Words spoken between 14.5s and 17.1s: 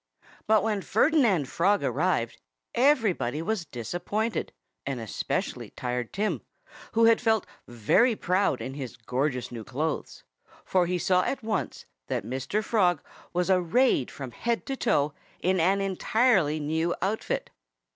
to foot in an entirely new